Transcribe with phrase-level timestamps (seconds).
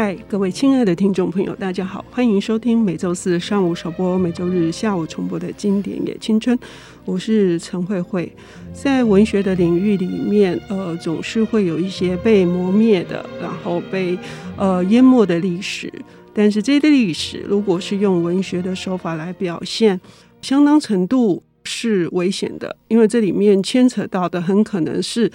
[0.00, 6.56] 嗨，各位亲爱的听众朋友，大家好，欢迎收听每周四上午首播、每周日下午重播的经典也青春。
[7.04, 8.32] 我是陈慧慧。
[8.72, 14.16] 在文学的领域里面，呃，总是会有一些被磨灭的，然后被
[14.56, 15.92] 呃淹没的历史。
[16.32, 20.00] 但是这些历史，如果是用文学的手法来表现，
[20.40, 25.28] 相当程度是危险的，因为这里面牵扯到的很可能是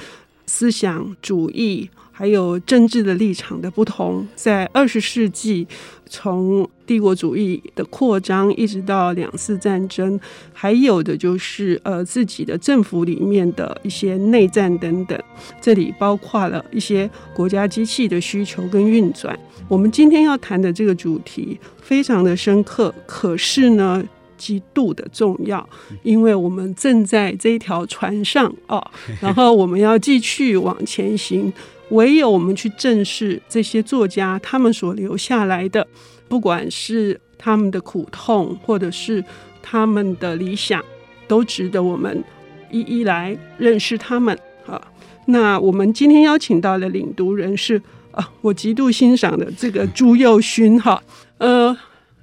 [0.45, 1.89] 思想主义。
[2.23, 5.67] 还有政治的立场的不同，在二十世纪，
[6.07, 10.17] 从帝国主义的扩张一直到两次战争，
[10.53, 15.21] 还有的就是呃自己的政府里面的一些内战等等，
[15.59, 19.37] 这里包括了一些国家机器的需求跟运转。
[19.67, 24.01] 我们今天要谈的这个主题非常的深刻，可是呢，
[24.37, 25.67] 极度的重要，
[26.03, 28.81] 因为我们正在这一条船上哦，
[29.19, 31.51] 然后我们要继续往前行。
[31.93, 35.87] 唯有我们去正视这些作家他们所留下来的，
[36.27, 39.23] 不管是他们的苦痛，或者是
[39.61, 40.83] 他们的理想，
[41.27, 42.23] 都值得我们
[42.71, 44.81] 一一来认识他们啊。
[45.27, 47.79] 那我们今天邀请到的领读人是
[48.11, 51.01] 啊，我极度欣赏的这个朱宥勋哈。
[51.37, 51.77] 呃，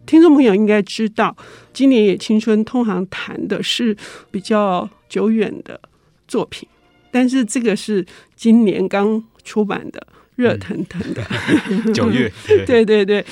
[0.05, 1.37] 听众朋友应该知道，
[1.73, 3.97] 今年也青春通常谈的是
[4.33, 5.81] 比较久远的
[6.27, 6.69] 作品，
[7.13, 8.05] 但是这个是
[8.35, 9.23] 今年刚。
[9.45, 11.23] 出版的热腾腾的。
[11.93, 12.31] 九月，
[12.67, 12.85] 对。
[12.85, 13.25] 对对，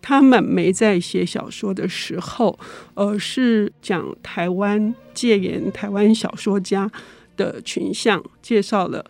[0.00, 2.58] 他们没在写小说的时候，
[2.94, 6.90] 而是讲台湾戒严台湾小说家
[7.36, 9.04] 的群像，介绍了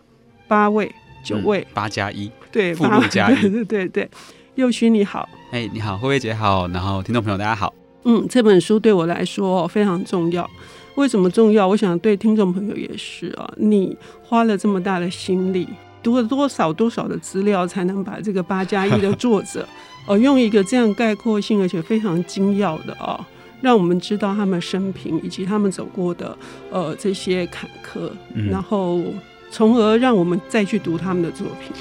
[0.47, 4.09] 八位、九位，嗯、八加一，对，附录加一，对对对对。
[4.55, 7.73] 宥勋你好，哎，你好，慧慧姐好，然后听众朋友大家好，
[8.05, 10.49] 嗯，这本书对我来说非常重要，
[10.95, 11.67] 为什么重要？
[11.67, 15.67] 我想对听众朋友也是啊，你花了这么大的心力。
[16.05, 19.67] 读了多少多少的资料，才能把这个八加一的作者，
[20.05, 23.25] 呃，用一个这样概括性而且非常精要的啊、哦，
[23.59, 26.37] 让我们知道他们生平以及他们走过的
[26.69, 29.01] 呃这些坎坷，嗯、然后
[29.49, 31.75] 从而让我们再去读他们的作品。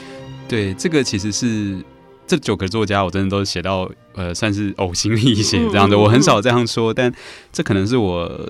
[0.49, 1.85] 对，这个其实是
[2.27, 5.99] 这九个作家，我真的都写到呃，算是呕心沥血这样的。
[5.99, 7.13] 我很少这样说，但
[7.53, 8.49] 这可能是我。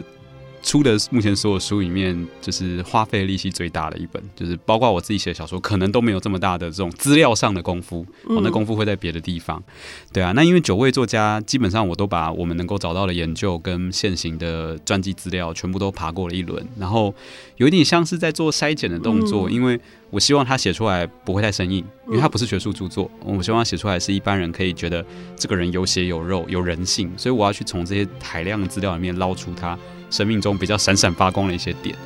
[0.65, 9.63] 出的目前所有书里面，就是花费力气最大的一本，就是包括我自己写的小说，可能都没有这么大的这种资料上的功夫，我、那功夫会在别的地方。
[10.11, 17.15] 对啊，那因为九位作家，基本上我都把我们能够找到的研究跟现行的传记资料全部都爬过了一轮，然后
[17.59, 25.05] 有一点像是在做筛检的动作，嗯、因为我希望他写出来不会太生硬，因为他不是学术著作，我希望他写出来是一般人可以觉得
[25.37, 29.79] 这个人有血有肉有人性，所以我要去从这些海量的资料里面捞出他。
[30.15, 31.97] 生命中比较闪闪发光的一些点，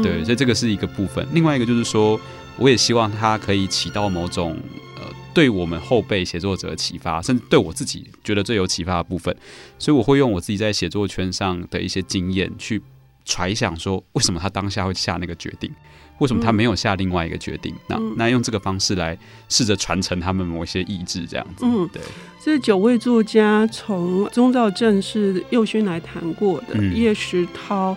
[0.00, 1.26] 对，所以这个是一个部分。
[1.32, 2.20] 另外一个就是说，
[2.58, 4.56] 我也希望它可以起到某种
[4.94, 5.02] 呃，
[5.34, 9.36] 对我们后辈写作者的启发，甚至对我自己觉得最有启发的部分。
[9.80, 12.80] 所以我会用我自己在写作圈上的一些经验去
[13.24, 15.68] 揣想，说为什么他当下会下那个决定。
[16.18, 17.74] 为什么他没有下另外一个决定？
[17.74, 19.18] 嗯、那那用这个方式来
[19.48, 21.64] 试着传承他们某些意志，这样子。
[21.66, 22.00] 嗯，对。
[22.42, 27.96] 这九位作家，从宗兆正是右勋来谈过的，嗯、叶石涛、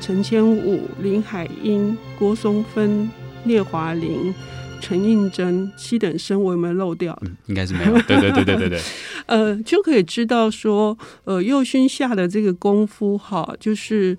[0.00, 3.10] 陈千武、林海音、郭松芬、
[3.44, 4.34] 聂华林、
[4.80, 7.18] 陈映真、七等生，我有没有漏掉？
[7.22, 7.92] 嗯，应该是没有。
[8.06, 8.80] 对对对对对对。
[9.26, 14.16] 呃，就可以知道说，呃，右勋下的这个功夫，哈，就是。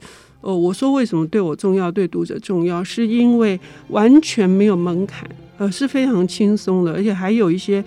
[0.47, 3.59] 哦，我说为什么对我重要，对读者重要，是因为
[3.90, 7.84] 完全没有门槛，呃，是非常轻松的，而且还有一些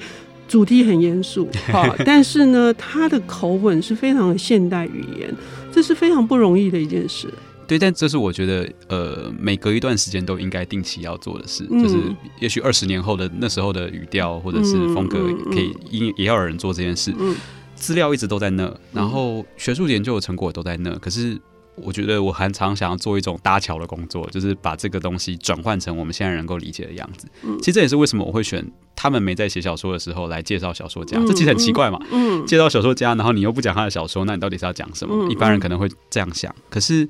[0.46, 5.34] 主题很严肃， 好，但是呢，他的口吻是非常的现代语言，
[5.72, 7.32] 这是非常不容易的一件事。
[7.66, 11.96] 对，但这是我觉得，呃，每隔一段时间都应该定期要做的事，嗯、就是
[12.40, 15.18] 也许二十年后的那时候的语调或者是风格，
[15.50, 17.14] 可以也也要有人做这件事。
[17.18, 17.34] 嗯，
[17.74, 21.40] 资料一直都在那，然后学术研究的成果都在那，可是。
[21.76, 27.26] 我觉得我很常想要做一种搭桥的工作，就是把这个东西转换成我们现在能够理解的样子。
[27.58, 28.64] 其实这也是为什么我会选
[28.94, 31.18] 他们没在写小说的时候来介绍小说家。
[31.26, 31.98] 这其实很奇怪嘛。
[32.10, 35.30] 嗯介绍小说家，然后你又不讲他的小说，那你到底是要讲什么？
[35.30, 36.54] 一般人可能会这样想。
[36.68, 37.08] 可是。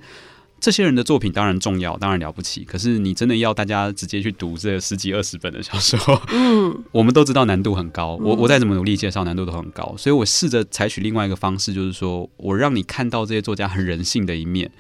[0.61, 2.65] 这些人的作品当然重要，当然了不起。
[2.65, 8.17] 可是你真的要大家直接去读这十几二十本的小说，嗯， 我们都知道难度很高。
[8.23, 9.95] 我我再怎么努力介绍，难度都很高。
[9.97, 14.71] 所以我试着采取另外一个方式，就是说我让你看到这些作家很人性的一面。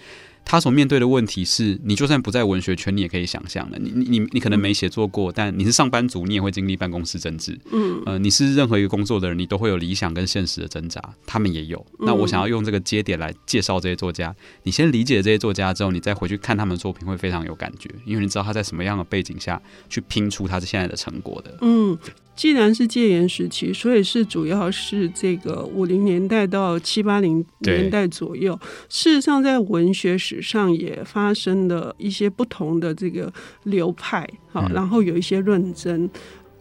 [0.50, 3.78] 他所面对的问题是，你就算不在文学圈，你也可以想象的。
[3.78, 7.56] 你你你你可能没写作过，但你是上班族，你也会经历办公室政治。
[7.70, 11.86] 嗯，呃，你是任何一个工作的人，你都会有理想跟现实的挣扎，他们也有。
[12.00, 14.34] 那我想要用这个节点来介绍这些作家。
[14.64, 21.58] 你先理解这些作家之后，你再回去看他们的作品，会非常有感觉，因为你知道他在什么样的背景下去拼出他是现在的成果的。
[21.60, 21.96] 嗯。
[22.36, 28.58] 既然是戒严时期，所以是主要是这个五零年代到七八零年代左右。
[28.88, 33.32] 事实上，在文学史上也发生了一些不同的这个
[33.64, 36.08] 流派，好，然后有一些论争。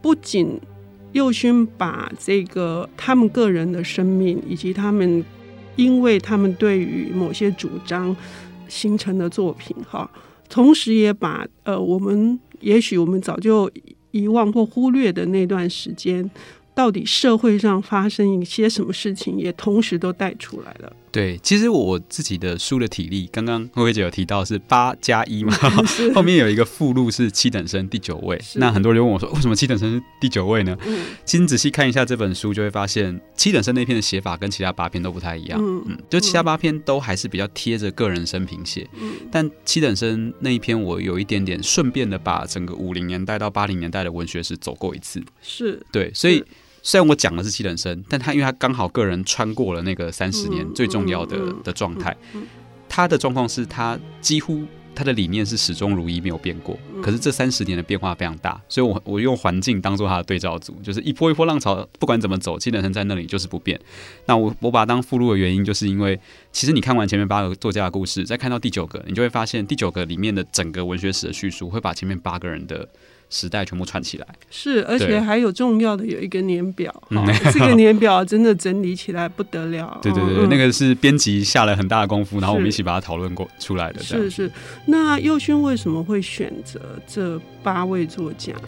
[0.02, 0.60] 不仅
[1.12, 5.24] 右勋把这个他们个人的生命，以及他们
[5.76, 8.16] 因为他们对于某些主张
[8.68, 10.10] 形成的作品，哈，
[10.50, 13.70] 同时也把呃，我们也许我们早就。
[14.12, 16.28] 遗忘或忽略的那段时间，
[16.74, 20.92] 到底社会上发生一些什么事情，也同时都带出来了。
[21.12, 25.54] 对，其实我自己的书的体力，刚刚慧慧姐有提到是八加一嘛，
[26.14, 28.40] 后面有一个附录是七等生第九位。
[28.56, 30.78] 那很多人问我说，为什么七等生是第九位呢？
[30.86, 35.60] 嗯，其实你仔细看一下这本书，就会发现七等生那篇的写法跟其他八篇都不太一样。
[35.60, 45.24] 嗯，嗯，就其他八篇都还是比较贴着个人生平写，嗯，但七等生那一篇，我有一点点顺便的把整个五零年代到八零年代的文学史走过一次。
[45.42, 46.44] 是对，所以。
[46.82, 52.16] 虽然我讲的是七等生，但他因为他刚好个人穿过了那个三十年最重要的的状态，
[52.88, 54.64] 他的状况是他几乎
[54.96, 63.80] 他的理念是始终如一没有变过，可是这三十年的变化非常大，所以我我用环境当做他的对照组，就是一波一波浪潮，不管怎么走，七等生在那里就是不变。
[64.26, 66.20] 那我我把它当附录的原因，就是因为
[66.52, 72.88] 其实你看完前面八个作家的故事，再看到第九个，你就会发现第九个里面的整个文学史的叙述会把前面八个人的。
[73.30, 76.94] 时代全部串起来，是，而且还有重要的有一个年表，
[77.54, 79.98] 这个年表真的整理起来不得了。
[80.02, 84.02] 对对对，嗯、那个是编辑下了很大的功夫，然后我们一起把它讨论过出来的。
[84.02, 84.52] 是是，
[84.86, 88.62] 那佑勋为什么会选择这八位作家呢？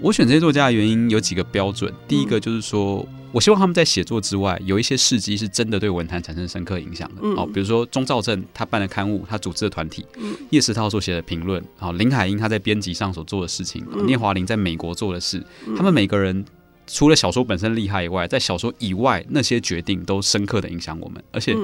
[0.00, 3.06] 我选这些作家的原因有几个标准，第一个就是说。
[3.08, 7.20] 嗯我希望他们在写作之外，有一些事迹是真的对文坛产生深刻影响的。
[7.30, 10.06] 哦、嗯，比如说钟兆政他办的刊物，他组织的团体，
[10.50, 15.44] 叶石涛所写的评论，好，林海音他在编辑上所做的事情，聂华苓在美国做的事，
[15.76, 16.44] 他们每个人
[16.86, 21.20] 除了小说本身厉害以外，在小说以外那些决定都深刻的影响我们。
[21.32, 21.56] 而且，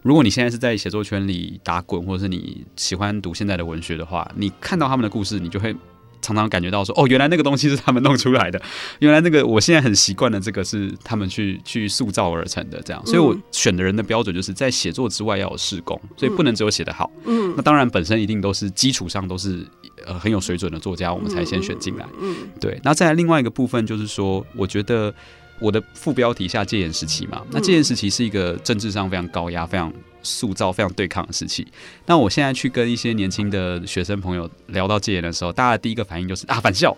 [0.00, 5.76] 如果你现在是在写作圈里打滚，或者是你喜欢读现在的文学的话，你看到他们的故事，你就会。
[6.20, 8.60] 常常感觉到说，哦，原来那个东西是他们弄出来的，
[9.00, 17.10] 原来那个我现在很习惯的这个是他们去去塑造而成的，这样，所以我选的人的标准就是在写作之外要有试工，所以不能只有写得好。
[17.24, 19.66] 嗯，那当然本身一定都是基础上都是
[20.06, 22.06] 呃很有水准的作家，我们才先选进来。
[22.20, 22.78] 嗯，对。
[22.84, 25.12] 那再来另外一个部分就是说，我觉得
[25.58, 29.92] 我的副标题下戒严时期嘛，那戒严时期是一个政治上非常高压、非常。
[30.22, 31.66] 塑造非常对抗的时期。
[32.06, 36.96] 那我现在去跟一些年轻的学生朋友聊到戒严的时候，大家的第一个反应就是啊，返校，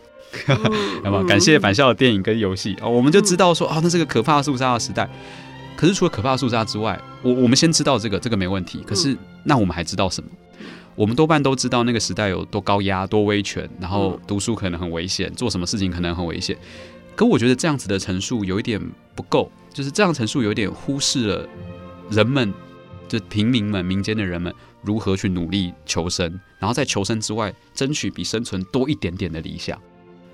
[1.05, 1.25] 那么？
[1.25, 5.09] 感谢返校的电影跟游戏，哦，我们就知道说啊，那是个可怕的肃杀的时代。
[5.77, 8.83] 可是除了可怕肃杀之外，我我们先知道这个，这个没问题。
[8.87, 10.29] 可是那我们还知道什么？
[10.95, 16.57] 我们多半都知道那个时代有多高压、多威权，然后读书可能很危险，做什么事情可能很危险。
[17.17, 18.81] 可我觉得这样子的陈述有一点
[19.15, 21.49] 不够，就是这样陈述有一点忽视了
[22.11, 22.53] 人们。
[23.13, 24.51] 就平民们、民间的人们
[24.81, 29.79] 如何去努力求生，然后在求生之外争取比生存多一点点的理想。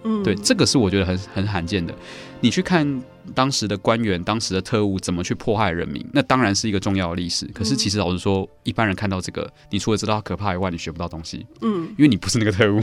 [0.04, 1.94] 嗯，对，这个是我觉得很很罕见的。
[2.40, 3.02] 你去看
[3.34, 7.44] 当时的官员、当时的特务怎么去迫害人民，那当然是一个重要的历史。
[7.52, 11.44] 可是其实老实说，一般人看到这个，你除了知道可怕以外，你学不到东西。
[11.62, 12.80] 嗯，因为你不是那个特务，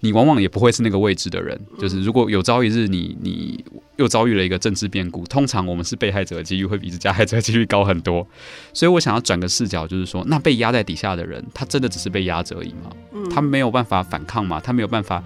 [0.00, 1.56] 你往往也不会是那个位置的人。
[1.78, 3.64] 就是如果有朝一日你你
[3.94, 8.26] 又遭遇了一个政治变故，通常我们是被害者的几率会比加害者的几率高很多。
[8.72, 12.90] 所以我想要转个视角，就是说，那被压在底下的人，他真的只是被压着而已吗？
[13.32, 14.60] 他没有办法反抗吗？
[14.60, 15.22] 他没有办法？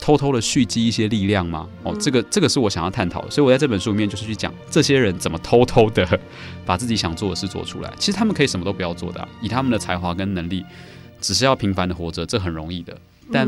[0.00, 1.68] 偷偷的蓄积一些力量吗？
[1.82, 6.18] 哦，这个这个是我想要探讨的，所以我在这本书里面就是去讲这些人怎么偷偷的
[6.64, 7.92] 把自己想做的事做出来。
[7.98, 10.64] 其实他们可以什么都不要做的啊，以他们的才华跟能力，
[11.20, 12.96] 只是要平凡的活着，这很容易的。
[13.30, 13.46] 但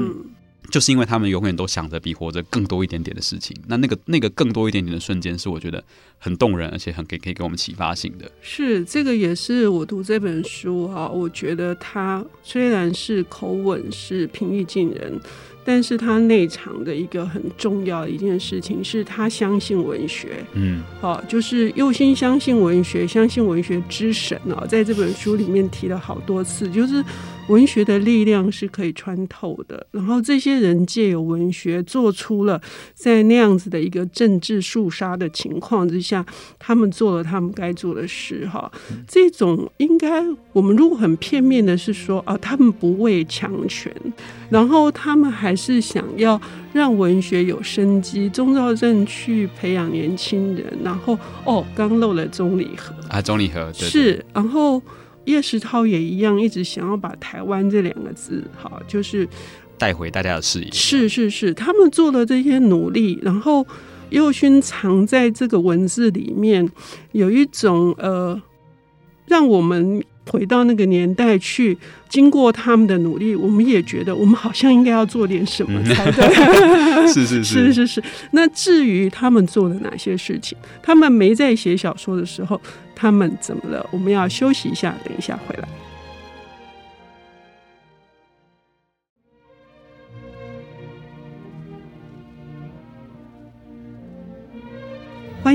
[0.71, 5.83] 就是因为他们永远都想着比活着更多一点点的事情，那那个那个更多一点点的瞬间，是我觉得
[6.19, 8.31] 很动人，而且很可以可以给我们启发性的。
[8.41, 15.21] 是这个也是我读这本书啊，我觉得他虽然是口吻是平易近人。
[15.65, 27.05] 但是他内藏的一个很重要的一件事情是他相信文学，嗯，好，就是右心相信文学，相信文学之神哦，在这本书里面提了好多次，就是
[27.53, 29.87] 文学的力量是可以穿透的。
[29.91, 32.61] 然后这些人借由文学做出了
[32.95, 36.25] 在那样子的一个政治肃杀的情况之下，
[36.59, 38.49] 他们做了他们该做的事。
[38.49, 38.73] 哈，
[39.07, 43.95] 这种应该我们如果很片面的是说啊，他们不畏强权，
[44.49, 46.41] 然后他们还是想要
[46.73, 48.31] 让文学有生机。
[48.31, 54.81] 钟肇政去培养年轻人，然后哦，刚漏了钟礼和啊，钟礼和是，然后。
[55.25, 59.29] 叶石涛也一样，一直想要把台湾这两个字，好，就是
[59.79, 60.71] 带回大家的视野。
[60.73, 63.67] 是是是，他们做了这些努力，然后
[64.11, 66.69] 右勋藏在这个文字里面，
[67.13, 68.41] 有一种呃，
[69.27, 71.77] 让我们回到那个年代去，
[72.09, 77.07] 经过他们的努力，我们也觉得我们好像应该要做点什么才对。
[77.13, 78.03] 是是是 是是是。
[78.31, 82.61] 那至于他们做了哪些事情，他们没在写小说的时候。
[82.95, 83.85] 他们怎么了？
[83.91, 85.69] 我们要休息一下，等一下回来。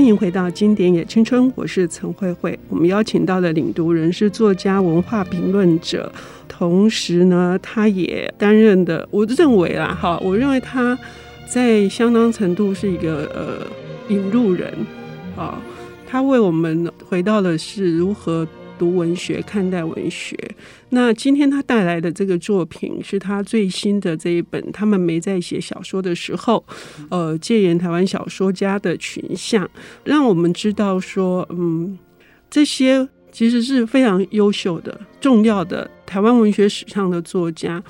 [0.08, 2.58] 迎回到《经典也青春》，我是陈慧慧。
[2.70, 6.10] 我们邀请到的领读人是作家、文化评论者，
[6.48, 10.98] 同时呢，他也担任的，我认为啦，哈，我认为他
[11.46, 13.66] 在相当程度是一个呃
[14.08, 14.72] 引路人
[15.36, 15.60] 啊。
[16.10, 18.48] 他为我们回到的是如何
[18.78, 20.36] 读文学、看待文学。
[20.90, 24.72] 那今天他带来的这个作品是他最新的这一本。
[24.72, 26.64] 他们没在写小说的时候，
[27.10, 29.68] 呃，戒严台湾小说家的群像，
[30.04, 31.98] 让我们知道说，嗯，
[32.48, 37.82] 这些其实是非常优秀的、重要的台湾文学史上的作家，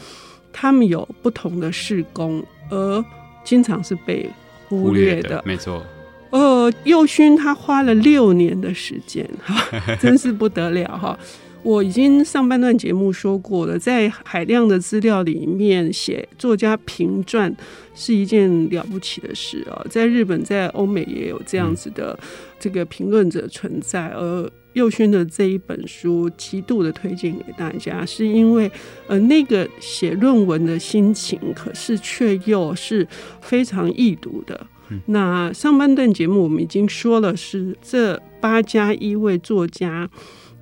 [0.53, 3.05] 他们有不同的事工，而
[3.45, 4.29] 经常是被。
[4.71, 5.83] 忽略的，没错。
[6.31, 9.57] 呃，右勋他花了六年的时间，哈，
[10.01, 11.19] 真是不得了哈！
[11.63, 17.55] 我已经上半段节目说过了，在海量的资料里面写作家评传
[17.95, 22.17] 是一件了不起的事啊，在日本、在欧美也有这样子的
[22.61, 28.71] 这个评论者存在，而右勋的这一本书极度的推荐给大家，是因为
[29.09, 33.07] 呃那个写论文的心情，可是却又是
[33.41, 34.67] 非常易读的。
[35.07, 40.09] 那上半段节目我们已经说了，是这八加一位作家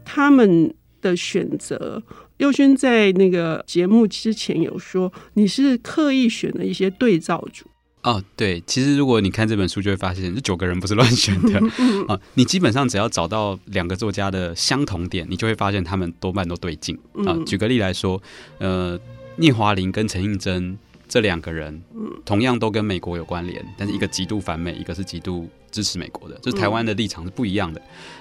[0.05, 2.03] 他们的选择。
[2.39, 7.65] 右勋在那个节目之前有说，你是刻意选了一些对照组。
[8.03, 11.59] 哦，对，其实如果你看这本书，就会发现这九个人不是乱选的
[12.07, 12.21] 啊。
[12.35, 17.35] 你基本上只要找到两个作家的相同点，你就会发现他们多半都对劲啊。
[17.47, 18.23] 举个例来说，
[18.59, 18.99] 呃，
[19.37, 20.79] 聂华苓跟陈映真。
[21.09, 21.83] 这两个人，
[22.25, 27.81] 同样都跟美国有关联，但是一个极度反美，一个是极度支持美国的，就是台湾的立场是不一样的。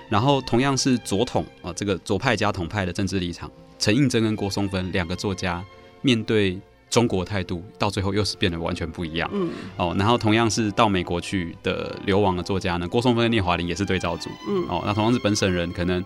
[0.10, 5.64] 然后同样是左统啊，这个左派加统派的政治立场，陈映真跟郭松芬两个作家
[6.02, 9.30] 面对中国态度，到最后又是变得完全不一样。
[9.34, 14.30] 嗯，哦，然后同样是到美国去的流亡的作家呢，郭松芬跟聂华苓也是对照组。
[14.48, 16.04] 嗯，哦，那同样是本省人，可能。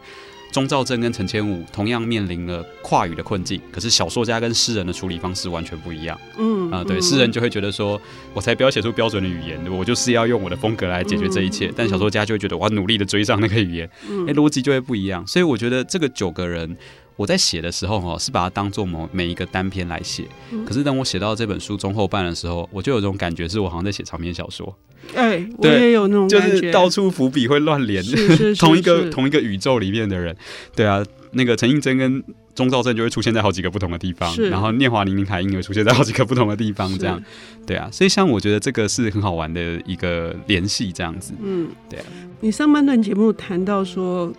[0.51, 6.19] 钟兆政跟陈千武同样面临了跨语的困境，可是小说家跟诗人的处理方式完全不一样。
[6.37, 8.01] 嗯啊，对，诗人就会觉得说，
[8.33, 11.71] 我才不要写出标准的语言，我就是要用我的风格来解决这一切。
[11.75, 13.89] 但小说家就会觉得，我要努力的追上那个语言，
[14.27, 15.25] 哎，逻辑就会不一样。
[15.27, 16.77] 所以我觉得这个九个人。
[17.19, 20.23] 我在写的时候哈，是把它当做某每一个单篇来写。
[20.65, 24.73] 可是等我写到这本书中后半的时候，我就有种感觉，是我好像在写长篇小说。
[25.13, 28.01] 哎，我也有那种感觉，就是到处伏笔会乱连，
[28.57, 30.33] 同一个同一个宇宙里面的人。
[30.73, 32.23] 对啊，那个陈映真跟
[32.55, 37.21] 钟兆政就会出现在好几个不同的地方，然后念华林、林海英也会出现在好几个不同的地方，这样。
[37.65, 41.33] 对啊，所以像我觉得这个是很好玩的一个联系，这样子。
[41.43, 42.05] 嗯，对啊。
[42.39, 44.31] 你上半段节目谈到说。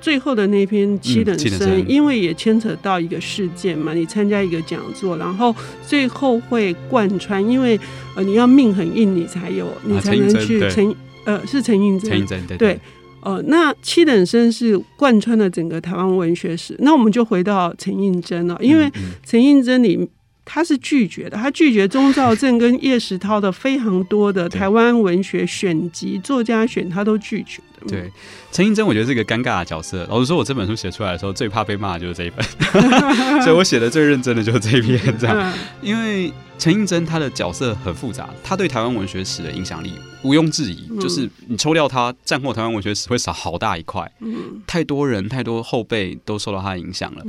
[0.00, 5.54] 最后的那篇七等生，因为也牵扯到一个事件嘛，你参加一个讲座，然后
[5.86, 7.78] 最后会贯穿，因为
[8.14, 12.80] 呃你要命很硬，你才有，你才能去陈呃是陈映真，陈映真对，对。
[13.22, 18.90] 呃那七等生是贯穿了整个台湾文学史，那我们就回到陈映真了，因为
[19.24, 20.08] 陈映真里。
[20.48, 27.86] 他是拒绝的，他拒绝钟兆政跟叶石涛的非常多的台湾文学选集作家选，他都拒绝的。
[27.88, 28.12] 对，
[28.52, 30.06] 陈映真我觉得是一个尴尬的角色。
[30.10, 32.44] 老实说，我这本书写出来的时候，最怕被骂的就是这一本，
[33.42, 35.52] 所以我写的最认真的就是这一篇，这样。
[35.82, 39.92] 因为陈映真他的角色很复杂，他对台湾文学史的影响力
[40.22, 44.10] 毋庸置疑，就是你抽掉他，战后台湾文学史会少好大一块。
[44.20, 47.24] 嗯，太多人太多后辈都受到他的影响了。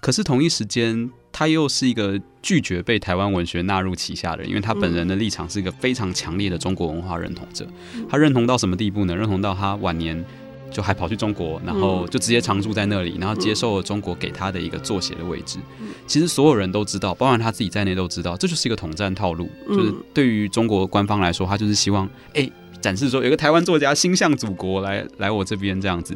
[0.00, 1.10] 可是同一时间。
[1.32, 7.66] 他又是一个拒绝被台湾文学纳入旗下的人，因为他本人的立场是一个非常强烈的中国文化认同者。
[8.08, 9.16] 他认同到什么地步呢？
[9.16, 10.22] 认同到他晚年
[10.70, 15.58] 就还跑去中国，然后就直接常住在那里，然后接受了中国给他的一个作协的位置。
[16.06, 19.50] 其实所有人都知道，包括他自己在内都知道，这就是一个统战套路。
[19.68, 22.50] 就是对于中国官方来说，他就是希望哎
[22.82, 26.14] 展示说有个台湾作家心向祖国来来我这边这样子。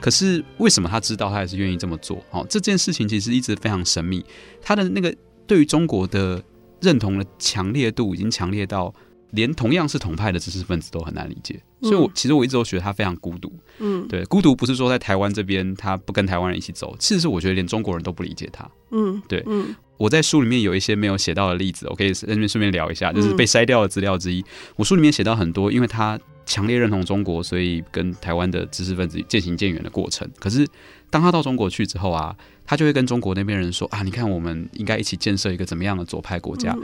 [0.00, 2.22] 可是为什么他知道他还是愿意这么做？
[2.30, 4.24] 哦，这件事情其实一直非常神秘。
[4.60, 5.12] 他的那个
[5.46, 6.40] 对于中国的
[6.80, 8.94] 认同的强烈度已经强烈到。
[9.32, 13.50] 连同样是同派的知识分子都很难理解，所以我其实我一直都觉得他非常孤独。
[13.78, 18.70] 嗯，对，孤独不是说在台湾这边他不跟台湾人一起走，其实是我觉得连中国人都不理解他。
[18.90, 24.44] 嗯，对，嗯，我在书里面有一些没有写到的例子，我可以在这边顺便聊一下，就是被筛掉的资料之一。
[24.74, 30.28] 我书里面写到很多，因为他强烈认同中国，所以跟台湾的知识分子渐行渐远的过程。
[30.40, 30.66] 可是
[31.08, 32.34] 当他到中国去之后啊，
[32.66, 36.76] 他就会跟中国那边人说啊，你看我们应该一起建设一个怎么样的左派国家。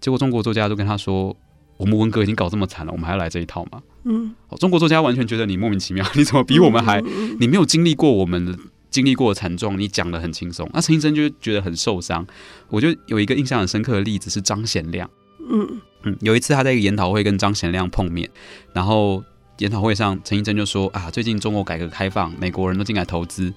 [0.00, 1.34] 结果中国作家都跟他说。
[1.78, 3.82] 我们文革已经搞这么惨了，我们还要来这一套吗？
[4.04, 7.02] 嗯，中国作家完全觉得你莫名其妙，你怎么比我们还？
[7.38, 8.58] 你没有经历过我们的
[8.96, 10.66] 经历过的惨状，你讲得很轻松。
[10.72, 12.26] 那陈医生就觉得很受伤。
[12.70, 15.10] 我就有一个印象很深刻的例子是张贤亮。
[15.38, 18.30] 嗯嗯，有一次他在一个研讨会跟张贤亮碰面，
[18.72, 19.22] 然后
[19.58, 23.52] 研讨会上陈医生就说啊，最近中国改革开放，美国人都进来投资。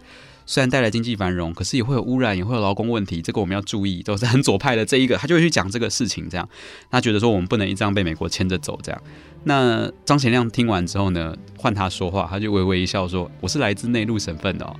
[0.45, 4.01] 虽然带来经济繁荣，可是也会有污染，也会有劳工问题，这个我们要注意。
[4.01, 6.49] 都是很左派的这一个，他就会去讲这个事情，这样
[6.89, 8.99] 他觉得说我们不能一这样被美国牵着走，这样。
[9.43, 14.75] 那张贤亮听完之后呢，换他说话，他就微微一笑说：“我是来自内陆省份的哦，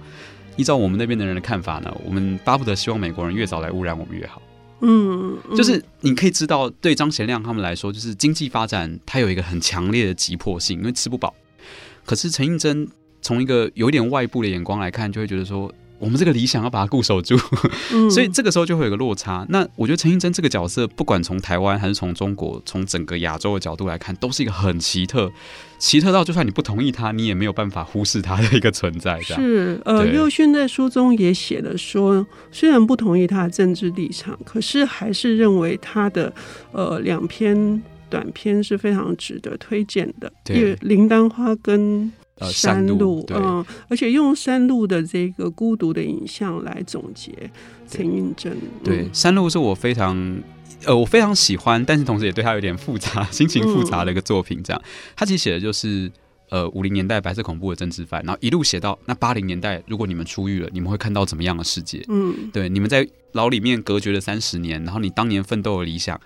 [0.60, 4.42] 依照我们那边的人的看法呢，我们巴不得希望美国人越早来污染我们越好。”
[4.82, 11.34] 嗯，就是你可以知道，对张贤亮他们来说，就是经济发展它有一个很强烈的急迫性，因为吃不饱。
[12.06, 12.88] 可是陈映真。
[13.22, 17.38] 从一个有点外部的眼光来看，就会觉得说，我们这个理想要把它固守住，
[17.94, 19.46] 嗯、 所以这个时候就会有个落差。
[19.50, 25.32] 那我觉得陈映真这个角色，不管从台湾还是从中国，从整个亚洲的角度来看，都是一个很奇特，
[25.78, 29.20] 奇特到就算你不同意他，你也没有办法忽视他的一个存在。
[29.22, 36.34] 是，呃，右勋在书中也写了说，虽然不同意他的政治立场，可是还是认为他的
[36.72, 42.12] 呃两篇短篇是非常值得推荐的，对，因为铃铛花跟。
[42.40, 47.32] 呃，山路，嗯，而且用山路的这个孤独的影像来总结
[47.88, 48.56] 陈映真。
[48.84, 50.16] 对，嗯、山路是我非常，
[50.86, 54.62] 呃，我非常喜欢，但是同时也对他有点复杂， 心情复杂的一个作品。
[54.64, 56.10] 这样，嗯、他其实写的就是，
[56.50, 62.06] 呃，五零年代白色恐怖的政治犯，然后一路写到那八零年代，如果你们出狱了，你们会看到怎么样的世界？
[62.08, 66.20] 嗯，对，你们在牢里面隔绝了三十年，然后你当年奋斗的理想。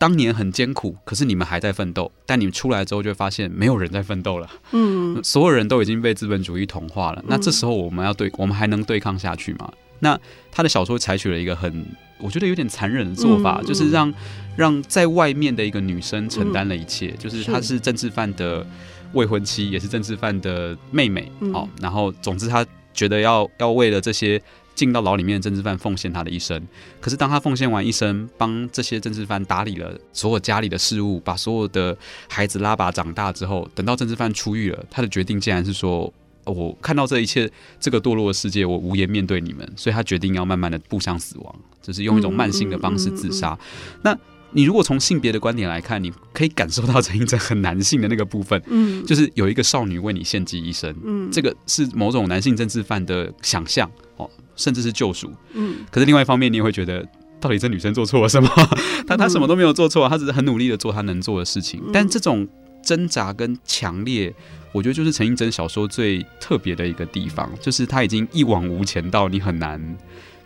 [0.00, 2.10] 当年很艰苦，可是你们还在奋斗。
[2.24, 4.48] 但你们出来之后，就会发现没有人在奋斗了。
[4.72, 7.20] 嗯，所有人都已经被资本主义同化了。
[7.20, 9.70] 嗯、那这时候我们要对，我们还能对抗下去吗？
[9.98, 10.18] 那
[10.50, 11.84] 他的小说采取了一个很，
[12.18, 14.10] 我觉得有点残忍的做法，嗯、就是让
[14.56, 18.66] 让在外面的一个女生承担了一切，嗯、就是她是政治犯的
[19.12, 21.30] 未婚妻，也是政治犯的妹妹。
[21.40, 24.40] 嗯、哦，然后总之他觉得要要为了这些。
[24.80, 26.58] 进到牢里面的政治犯奉献他的一生，
[27.02, 31.94] 可是当他奉献完一生，帮这些政治犯打理了所有家里的事务，把所有的
[32.30, 36.10] 孩子拉拔长大之后，等到政治犯出狱了，他的决定竟然是说
[36.46, 37.46] ：“我看到这一切，
[37.78, 43.58] 这个堕落的世界，我无颜面对你们。”所以他决定要慢慢的步向死亡，就是用一种慢性的方式自杀。
[44.00, 44.16] 那
[44.52, 54.28] 你如果从性别的观点来看，你可以感受到陈映真很男性的那个部分，嗯，就是有一个少女为你献祭一生，嗯，这个是某种男性政治犯的想象哦。
[54.60, 57.02] 甚至是救赎，嗯，可是另外一方面，你也会觉得，
[57.40, 58.48] 到底这女生做错了什么？
[59.08, 61.82] 她她什么都没有做错，她只是很努力的做她能做的事情。
[61.92, 62.46] 但这种
[62.82, 64.32] 挣扎跟强烈，
[64.72, 69.80] 我觉得就是陈映真小说最特别的一个地方，就是他已经一往无前到你很难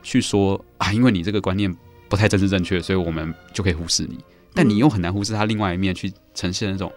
[0.03, 1.74] 去说啊，因为你这个观念
[2.09, 4.18] 不太政治正确，所以我们就可以忽视你。
[4.55, 6.92] 但你又很难忽视他另外一面去呈现那种。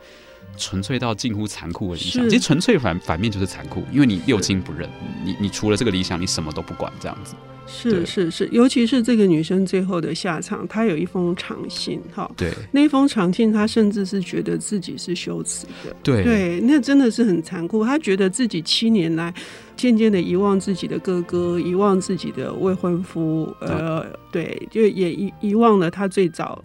[0.56, 4.90] 纯粹到近乎残酷的理想，其实纯粹反反面就是残酷，因为你六亲不认，
[5.24, 7.36] 你你除了这个理想，你什么都不管，这样子。
[7.70, 16.24] 是是是，尤其是这个女生最后的下场，她有一封长信，哈，对，那封长信，她甚至是觉得自己是羞耻的，对。
[16.24, 17.84] 对，那真的是很残酷。
[17.84, 19.34] 她觉得自己七年来
[19.76, 26.64] 渐渐的遗忘自己的哥哥，遗忘自己的未婚夫，呃，对，就也遗遗忘了她最早。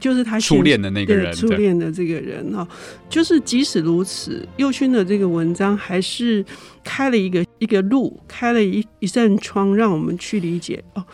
[0.00, 2.66] 就是他初恋的那个人，初恋的这个人哦，
[3.08, 6.44] 就是即使如此，右勋的这个文章还是
[6.82, 11.04] 开了一个一个路，开了一一扇窗，让我们去理解哦。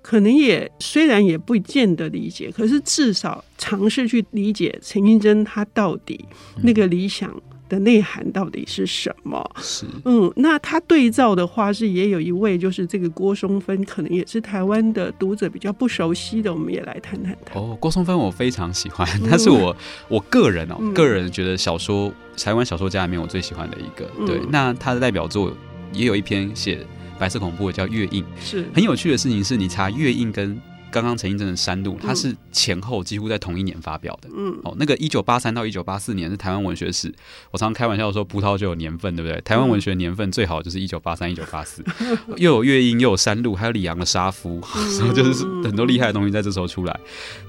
[0.00, 6.24] 可能也虽然也不见得理解，可是至少尝试去理解陈映真他到底
[6.62, 7.30] 那个理想
[7.68, 9.50] 的内涵到底是什么？
[9.60, 17.58] 是，嗯，那他对照的话是也有一位，就是这个郭松芬，可能也是台湾的读者比较不熟悉的，我们也来谈谈他。
[17.58, 19.76] 哦，郭松芬我非常喜欢， 他是我、嗯、
[20.08, 24.10] 我个人哦，嗯、个人觉得小说台湾小说家里面我最喜欢的一个。
[24.18, 25.52] 嗯、对，那他的代表作
[25.92, 26.84] 也有一篇写
[27.18, 30.60] 白色恐怖的叫《月印》，是很有趣的事情是，你查《月印》跟。
[30.90, 34.28] 刚刚陈映真的《山路》，它是前后几乎在同一年发表的。
[34.34, 37.12] 嗯，哦，那个一九八三到一九八四年是台湾文学史。
[37.50, 39.40] 我常常开玩笑说，葡萄酒有年份，对不对？
[39.42, 41.84] 台湾文学年份最好就是一九八三、一九八四，
[42.36, 44.60] 又有月英，又有山路，还有李昂的杀夫，
[45.14, 47.00] 就是很多厉害的东西在这时候出来。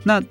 [0.04, 0.21] 那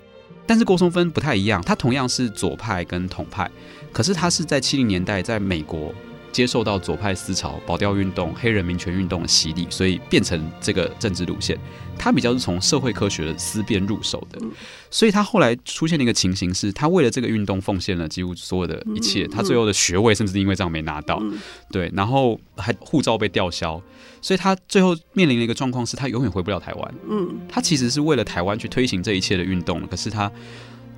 [0.46, 3.50] 但是郭松芬不太一样，他同样是左派跟统派，
[3.92, 5.94] 可是他是在七零年代在美国。
[6.38, 11.58] 接受到左派思潮、保钓运动、黑人民权运动的洗礼，所以变成这个政治路线。
[11.98, 14.40] 他比较是从社会科学的思辨入手的，
[14.88, 19.26] 所以他后来出现了一个情形是，他为了这个运动奉献了几乎所有的一切。
[19.26, 21.20] 他最后的学位甚至因为这样没拿到，
[21.72, 23.82] 对，然后还护照被吊销，
[24.22, 26.94] 所以他最后面临的一个状况是他永远回不了台湾。
[27.10, 30.30] 嗯，他其实是为了台湾去推行这一切的运动，可是他。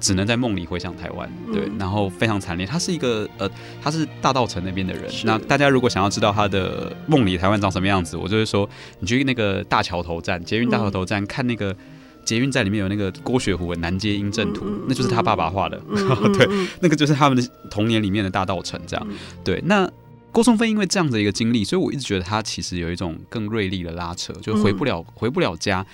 [0.00, 2.66] 只能在梦里回想台湾，对，然后非常惨烈。
[2.66, 3.48] 他是一个呃，
[3.82, 5.04] 他是大稻城那边的人。
[5.24, 11.76] 那大家如果想要知道他的梦里台湾长什么样子，我就会说，你去那个大桥头站，捷运大桥头站，嗯、看那个
[12.24, 15.78] 捷运站里面有那个郭雪湖的南街英正图，嗯、那就是他爸爸画的。
[15.90, 16.48] 嗯、 对，
[16.80, 19.06] 那个就是他们的童年里面的大道城，这样。
[19.10, 19.86] 嗯、对，那
[20.32, 25.84] 郭松飞因为这样的一个经历，所以我一直觉得他其实有一种更锐利的拉扯，就回不了，嗯、回不了家。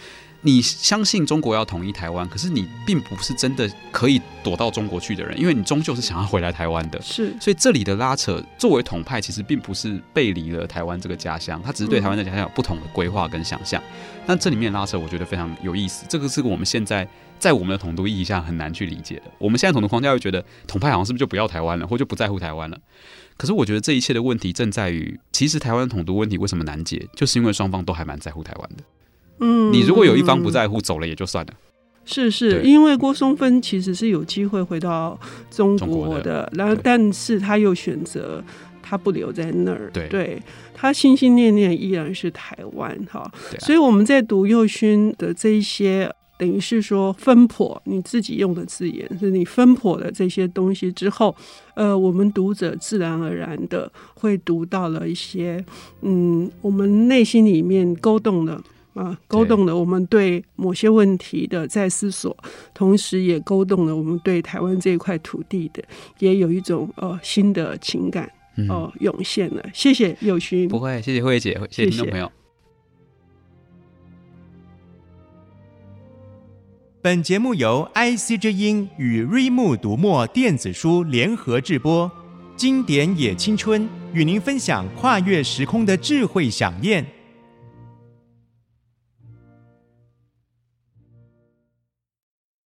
[0.47, 7.03] 你相信中国要统一台湾，可是你并不是真的可以躲到中国去的人，因为你终究是想要回来台湾的。
[7.03, 13.83] 是，所以这里的拉扯，作为统派，其实并不是背离了台湾这个家乡，他只是对台湾的家乡有不同的规划跟想象。
[14.25, 16.07] 那、嗯、这里面的拉扯，我觉得非常有意思。
[16.09, 17.09] 这个是我们现在
[17.41, 19.23] 在我们的统独意义下很难去理解的。
[19.39, 22.79] 我们现在统独框架会觉得统派好像是不是就不要台湾了，或就不在乎台湾了？
[23.37, 28.85] 可是我觉得这一切的问题正在于，其实台湾统独问题为什么难解，就是因为双方都还蛮在乎台湾的。
[29.39, 31.53] 嗯，你如果有一方不在乎，走了也就算了。
[32.09, 35.19] 是是，因为郭松芬其实是有机会回到
[35.51, 38.41] 中国的，然后但是他又选择
[38.81, 43.29] 他不留在那儿，对，对他心心念念依然是台湾哈。
[43.59, 51.35] 所以我们在读宥勋的这一些，等于是说分破你自己用的字眼，是你分破的这些东西之后，
[51.75, 55.65] 呃，我们读者自然而然的会读到了一些，
[56.03, 58.63] 嗯，我们内心里面勾动的。
[58.97, 62.35] 啊，勾动了我们对某些问题的在思索，
[62.73, 65.85] 同时也勾动了我们对台湾这一块土地的，
[66.19, 68.25] 也有一种呃新的情感
[68.71, 69.63] 哦、呃、涌现了。
[69.75, 72.33] 谢谢宥勋，不会，谢谢慧姐，谢谢听众朋友。
[77.03, 82.11] 本节目由 IC 之音与瑞木读墨电子书联合制播，
[82.57, 87.07] 经典也青春与您分享跨越时空的智慧饗宴。